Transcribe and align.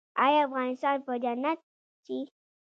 آیا 0.23 0.39
افغانستان 0.45 0.97
به 1.05 1.13
جنت 1.23 1.59
شي؟ 2.03 2.19